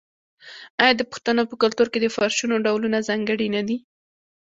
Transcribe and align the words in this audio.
آیا 0.81 0.93
د 0.97 1.01
پښتنو 1.11 1.41
په 1.49 1.55
کلتور 1.61 1.87
کې 1.91 1.99
د 2.01 2.07
فرشونو 2.15 2.55
ډولونه 2.65 2.97
ځانګړي 3.09 3.47
نه 3.55 3.61
دي؟ 3.67 3.77